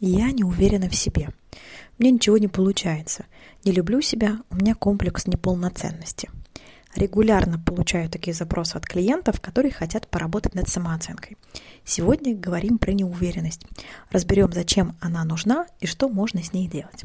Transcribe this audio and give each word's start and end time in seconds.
Я 0.00 0.32
не 0.32 0.44
уверена 0.44 0.88
в 0.88 0.94
себе. 0.94 1.28
Мне 1.98 2.10
ничего 2.10 2.38
не 2.38 2.48
получается. 2.48 3.26
Не 3.64 3.72
люблю 3.72 4.00
себя, 4.00 4.38
у 4.48 4.56
меня 4.56 4.74
комплекс 4.74 5.26
неполноценности. 5.26 6.30
Регулярно 6.96 7.58
получаю 7.58 8.08
такие 8.08 8.32
запросы 8.32 8.76
от 8.76 8.86
клиентов, 8.86 9.42
которые 9.42 9.72
хотят 9.72 10.08
поработать 10.08 10.54
над 10.54 10.70
самооценкой. 10.70 11.36
Сегодня 11.84 12.34
говорим 12.34 12.78
про 12.78 12.92
неуверенность. 12.92 13.66
Разберем, 14.10 14.50
зачем 14.54 14.96
она 15.00 15.22
нужна 15.24 15.66
и 15.80 15.86
что 15.86 16.08
можно 16.08 16.42
с 16.42 16.54
ней 16.54 16.66
делать. 16.66 17.04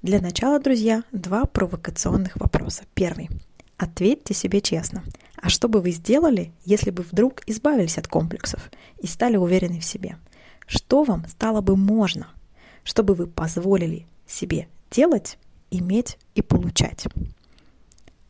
Для 0.00 0.20
начала, 0.20 0.60
друзья, 0.60 1.02
два 1.10 1.46
провокационных 1.46 2.36
вопроса. 2.36 2.84
Первый. 2.94 3.28
Ответьте 3.76 4.34
себе 4.34 4.60
честно. 4.60 5.02
А 5.42 5.48
что 5.48 5.68
бы 5.68 5.80
вы 5.80 5.90
сделали, 5.90 6.52
если 6.64 6.90
бы 6.90 7.02
вдруг 7.02 7.42
избавились 7.46 7.98
от 7.98 8.06
комплексов 8.06 8.70
и 8.98 9.08
стали 9.08 9.36
уверены 9.36 9.80
в 9.80 9.84
себе? 9.84 10.16
Что 10.70 11.02
вам 11.02 11.26
стало 11.26 11.62
бы 11.62 11.76
можно, 11.76 12.28
чтобы 12.84 13.14
вы 13.14 13.26
позволили 13.26 14.06
себе 14.24 14.68
делать, 14.92 15.36
иметь 15.72 16.16
и 16.36 16.42
получать? 16.42 17.08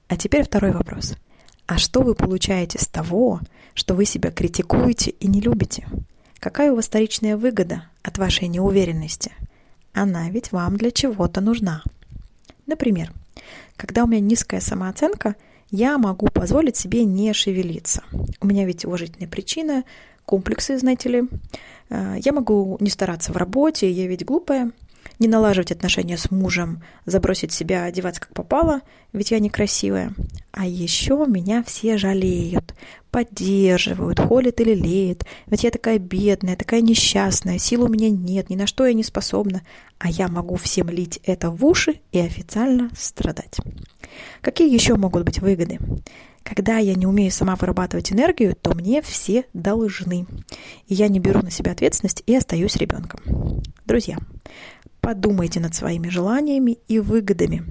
А 0.08 0.16
теперь 0.16 0.44
второй 0.44 0.72
вопрос. 0.72 1.16
А 1.66 1.76
что 1.76 2.00
вы 2.00 2.14
получаете 2.14 2.78
с 2.78 2.86
того, 2.86 3.40
что 3.74 3.94
вы 3.94 4.06
себя 4.06 4.30
критикуете 4.30 5.10
и 5.10 5.28
не 5.28 5.42
любите? 5.42 5.86
Какая 6.38 6.72
у 6.72 6.76
вас 6.76 6.86
вторичная 6.86 7.36
выгода 7.36 7.84
от 8.02 8.16
вашей 8.16 8.48
неуверенности? 8.48 9.32
Она 9.92 10.30
ведь 10.30 10.50
вам 10.50 10.78
для 10.78 10.90
чего-то 10.90 11.42
нужна. 11.42 11.82
Например, 12.64 13.12
когда 13.76 14.04
у 14.04 14.06
меня 14.06 14.20
низкая 14.20 14.62
самооценка, 14.62 15.36
я 15.70 15.98
могу 15.98 16.28
позволить 16.28 16.76
себе 16.76 17.04
не 17.04 17.32
шевелиться. 17.32 18.02
У 18.40 18.46
меня 18.46 18.64
ведь 18.64 18.84
уважительная 18.84 19.28
причина, 19.28 19.84
комплексы, 20.24 20.78
знаете 20.78 21.08
ли. 21.08 21.22
Э, 21.88 22.16
я 22.18 22.32
могу 22.32 22.76
не 22.80 22.90
стараться 22.90 23.32
в 23.32 23.36
работе, 23.36 23.90
я 23.90 24.06
ведь 24.06 24.24
глупая, 24.24 24.72
не 25.18 25.28
налаживать 25.28 25.70
отношения 25.70 26.16
с 26.16 26.30
мужем, 26.30 26.82
забросить 27.04 27.52
себя, 27.52 27.84
одеваться 27.84 28.22
как 28.22 28.32
попало, 28.32 28.80
ведь 29.12 29.30
я 29.30 29.38
некрасивая. 29.38 30.12
А 30.50 30.66
еще 30.66 31.26
меня 31.28 31.62
все 31.62 31.98
жалеют, 31.98 32.74
поддерживают, 33.10 34.18
холят 34.18 34.60
или 34.60 34.74
леют. 34.74 35.24
Ведь 35.46 35.64
я 35.64 35.70
такая 35.70 35.98
бедная, 35.98 36.56
такая 36.56 36.80
несчастная, 36.80 37.58
сил 37.58 37.84
у 37.84 37.88
меня 37.88 38.08
нет, 38.08 38.50
ни 38.50 38.56
на 38.56 38.66
что 38.66 38.86
я 38.86 38.94
не 38.94 39.04
способна. 39.04 39.62
А 39.98 40.08
я 40.08 40.28
могу 40.28 40.56
всем 40.56 40.88
лить 40.88 41.20
это 41.24 41.50
в 41.50 41.64
уши 41.64 42.00
и 42.12 42.18
официально 42.18 42.90
страдать. 42.96 43.58
Какие 44.40 44.72
еще 44.72 44.96
могут 44.96 45.24
быть 45.24 45.40
выгоды? 45.40 45.78
Когда 46.42 46.78
я 46.78 46.94
не 46.94 47.06
умею 47.06 47.30
сама 47.30 47.56
вырабатывать 47.56 48.12
энергию, 48.12 48.56
то 48.60 48.74
мне 48.74 49.02
все 49.02 49.44
должны. 49.52 50.26
И 50.86 50.94
я 50.94 51.08
не 51.08 51.20
беру 51.20 51.42
на 51.42 51.50
себя 51.50 51.72
ответственность 51.72 52.22
и 52.26 52.34
остаюсь 52.34 52.76
ребенком. 52.76 53.20
Друзья, 53.84 54.16
подумайте 55.00 55.60
над 55.60 55.74
своими 55.74 56.08
желаниями 56.08 56.78
и 56.88 56.98
выгодами. 56.98 57.64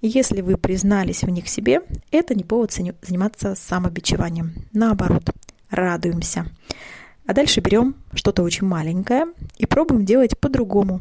Если 0.00 0.40
вы 0.40 0.56
признались 0.56 1.22
в 1.22 1.28
них 1.28 1.48
себе, 1.48 1.82
это 2.10 2.34
не 2.34 2.44
повод 2.44 2.72
заниматься 2.72 3.54
самобичеванием. 3.54 4.54
Наоборот, 4.72 5.30
радуемся. 5.70 6.46
А 7.26 7.32
дальше 7.32 7.60
берем 7.60 7.94
что-то 8.12 8.42
очень 8.42 8.66
маленькое 8.66 9.26
и 9.56 9.66
пробуем 9.66 10.04
делать 10.04 10.38
по-другому. 10.38 11.00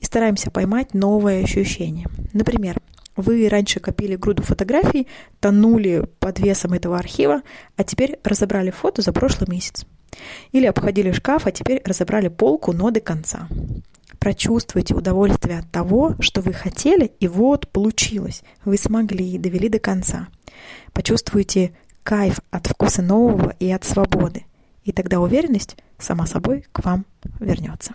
И 0.00 0.04
стараемся 0.04 0.50
поймать 0.50 0.94
новое 0.94 1.42
ощущение. 1.42 2.06
Например, 2.32 2.80
вы 3.16 3.48
раньше 3.48 3.80
копили 3.80 4.16
груду 4.16 4.42
фотографий, 4.42 5.06
тонули 5.40 6.08
под 6.18 6.40
весом 6.40 6.72
этого 6.72 6.98
архива, 6.98 7.42
а 7.76 7.84
теперь 7.84 8.18
разобрали 8.24 8.70
фото 8.70 9.02
за 9.02 9.12
прошлый 9.12 9.48
месяц. 9.50 9.86
Или 10.52 10.66
обходили 10.66 11.12
шкаф, 11.12 11.46
а 11.46 11.52
теперь 11.52 11.82
разобрали 11.84 12.28
полку, 12.28 12.72
но 12.72 12.90
до 12.90 13.00
конца. 13.00 13.48
Прочувствуйте 14.18 14.94
удовольствие 14.94 15.58
от 15.58 15.70
того, 15.70 16.14
что 16.20 16.40
вы 16.40 16.52
хотели, 16.52 17.12
и 17.20 17.28
вот 17.28 17.68
получилось. 17.68 18.42
Вы 18.64 18.78
смогли, 18.78 19.38
довели 19.38 19.68
до 19.68 19.78
конца. 19.78 20.28
Почувствуйте 20.92 21.74
кайф 22.02 22.40
от 22.50 22.66
вкуса 22.66 23.02
нового 23.02 23.54
и 23.58 23.70
от 23.70 23.84
свободы. 23.84 24.44
И 24.84 24.92
тогда 24.92 25.20
уверенность 25.20 25.76
сама 25.98 26.26
собой 26.26 26.64
к 26.72 26.84
вам 26.84 27.04
вернется. 27.40 27.94